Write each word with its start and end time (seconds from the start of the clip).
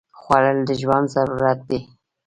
خوړل 0.19 0.59
د 0.67 0.69
ژوند 0.81 1.07
ضرورت 1.15 1.59
دی 1.69 1.79